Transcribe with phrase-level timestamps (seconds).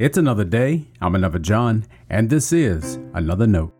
[0.00, 0.86] It's another day.
[1.02, 3.74] I'm another John, and this is another note.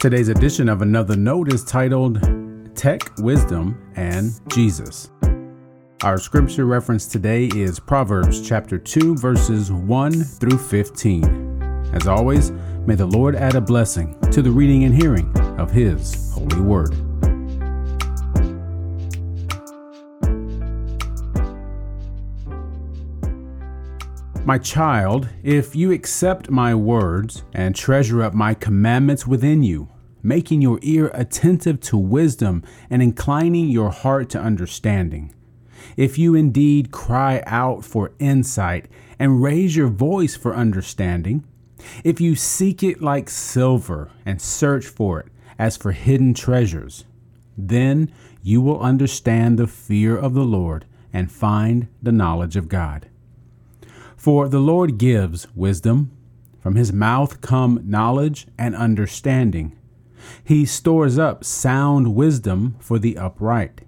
[0.00, 2.18] Today's edition of Another Note is titled
[2.74, 5.12] Tech, Wisdom, and Jesus.
[6.02, 11.52] Our scripture reference today is Proverbs chapter 2, verses 1 through 15.
[11.92, 12.50] As always,
[12.86, 16.94] may the Lord add a blessing to the reading and hearing of His holy word.
[24.44, 29.88] My child, if you accept my words and treasure up my commandments within you,
[30.20, 35.32] making your ear attentive to wisdom and inclining your heart to understanding,
[35.96, 41.44] if you indeed cry out for insight and raise your voice for understanding,
[42.04, 45.26] if you seek it like silver and search for it
[45.58, 47.04] as for hidden treasures,
[47.56, 53.08] then you will understand the fear of the Lord and find the knowledge of God.
[54.16, 56.10] For the Lord gives wisdom,
[56.60, 59.76] from his mouth come knowledge and understanding.
[60.44, 63.82] He stores up sound wisdom for the upright.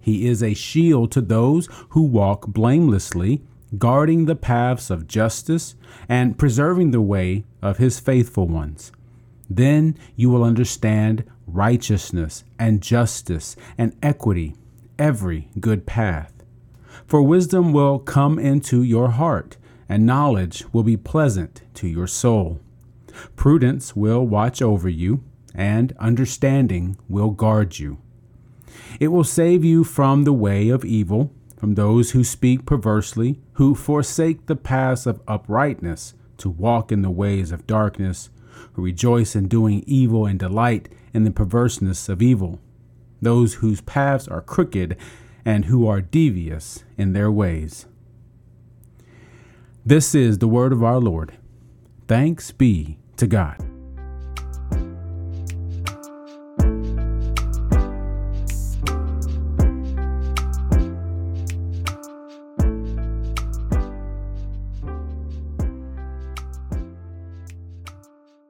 [0.00, 3.42] He is a shield to those who walk blamelessly,
[3.78, 5.74] guarding the paths of justice
[6.08, 8.92] and preserving the way of his faithful ones.
[9.48, 14.54] Then you will understand righteousness and justice and equity,
[14.98, 16.32] every good path.
[17.06, 19.56] For wisdom will come into your heart
[19.88, 22.60] and knowledge will be pleasant to your soul.
[23.34, 25.22] Prudence will watch over you,
[25.54, 27.98] and understanding will guard you.
[29.00, 31.32] It will save you from the way of evil,
[31.66, 37.10] from those who speak perversely, who forsake the paths of uprightness to walk in the
[37.10, 38.30] ways of darkness,
[38.74, 42.60] who rejoice in doing evil and delight in the perverseness of evil,
[43.20, 44.96] those whose paths are crooked
[45.44, 47.86] and who are devious in their ways.
[49.84, 51.32] This is the word of our Lord.
[52.06, 53.75] Thanks be to God.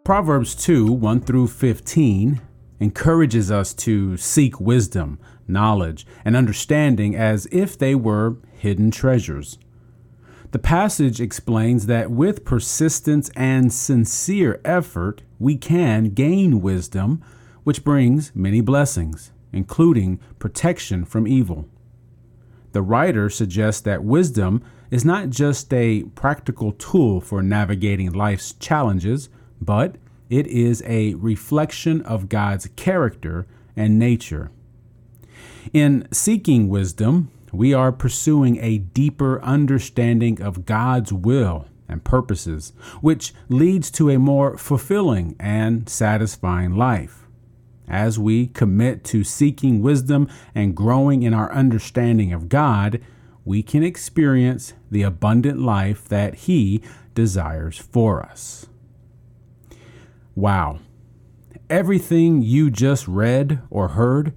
[0.06, 2.40] Proverbs 2 1 through 15
[2.78, 5.18] encourages us to seek wisdom,
[5.48, 9.58] knowledge, and understanding as if they were hidden treasures.
[10.52, 17.20] The passage explains that with persistence and sincere effort, we can gain wisdom,
[17.64, 21.68] which brings many blessings, including protection from evil.
[22.70, 29.30] The writer suggests that wisdom is not just a practical tool for navigating life's challenges,
[29.66, 29.96] but
[30.30, 33.46] it is a reflection of God's character
[33.76, 34.50] and nature.
[35.72, 43.32] In seeking wisdom, we are pursuing a deeper understanding of God's will and purposes, which
[43.48, 47.26] leads to a more fulfilling and satisfying life.
[47.88, 53.00] As we commit to seeking wisdom and growing in our understanding of God,
[53.44, 56.82] we can experience the abundant life that He
[57.14, 58.66] desires for us.
[60.36, 60.80] Wow.
[61.70, 64.34] Everything you just read or heard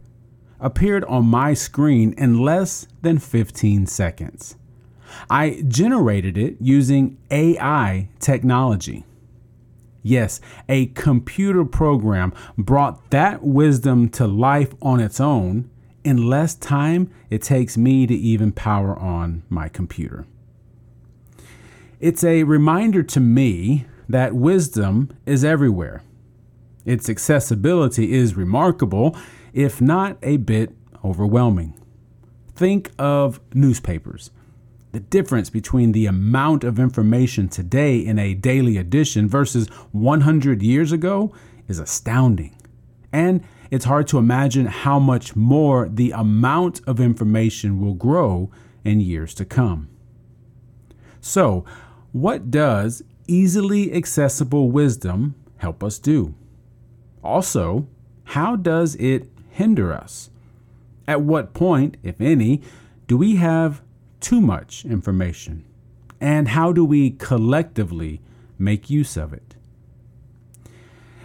[0.61, 4.55] appeared on my screen in less than 15 seconds.
[5.29, 9.03] I generated it using AI technology.
[10.01, 10.39] Yes,
[10.69, 15.69] a computer program brought that wisdom to life on its own
[16.05, 20.25] in less time it takes me to even power on my computer.
[21.99, 26.01] It's a reminder to me that wisdom is everywhere.
[26.83, 29.15] Its accessibility is remarkable
[29.53, 30.75] if not a bit
[31.05, 31.79] overwhelming.
[32.55, 34.31] Think of newspapers.
[34.91, 40.91] The difference between the amount of information today in a daily edition versus 100 years
[40.91, 41.31] ago
[41.67, 42.55] is astounding.
[43.13, 48.49] And it's hard to imagine how much more the amount of information will grow
[48.83, 49.89] in years to come.
[51.21, 51.65] So,
[52.11, 56.33] what does easily accessible wisdom help us do?
[57.23, 57.87] Also,
[58.25, 60.29] how does it hinder us?
[61.07, 62.61] At what point, if any,
[63.07, 63.81] do we have
[64.19, 65.65] too much information?
[66.21, 68.21] And how do we collectively
[68.57, 69.55] make use of it?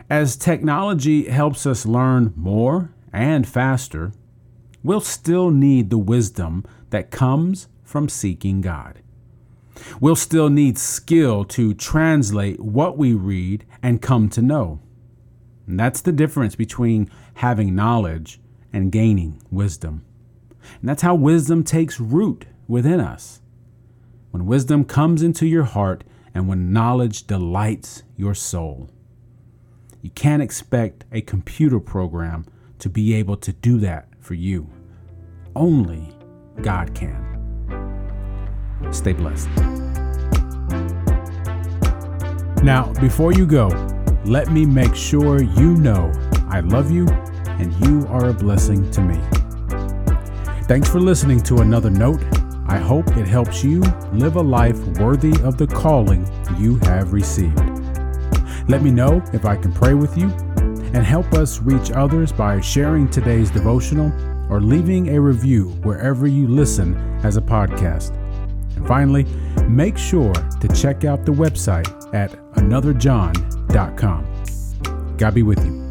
[0.09, 4.12] As technology helps us learn more and faster,
[4.83, 9.01] we'll still need the wisdom that comes from seeking God.
[10.00, 14.81] We'll still need skill to translate what we read and come to know.
[15.67, 18.41] And that's the difference between having knowledge
[18.73, 20.05] and gaining wisdom.
[20.81, 23.41] And that's how wisdom takes root within us.
[24.31, 26.05] When wisdom comes into your heart
[26.35, 28.91] and when knowledge delights your soul.
[30.03, 32.44] You can't expect a computer program
[32.81, 34.69] to be able to do that for you.
[35.55, 36.15] Only
[36.61, 37.33] God can.
[38.92, 39.48] Stay blessed.
[42.62, 43.69] Now, before you go,
[44.25, 46.10] let me make sure you know
[46.48, 47.06] I love you
[47.58, 49.20] and you are a blessing to me.
[50.62, 52.22] Thanks for listening to another note.
[52.66, 53.82] I hope it helps you
[54.12, 56.26] live a life worthy of the calling
[56.58, 57.58] you have received.
[58.66, 60.31] Let me know if I can pray with you
[60.94, 64.10] and help us reach others by sharing today's devotional
[64.50, 68.24] or leaving a review wherever you listen as a podcast.
[68.87, 69.26] Finally,
[69.69, 74.26] make sure to check out the website at anotherjohn.com.
[75.17, 75.83] God be with you.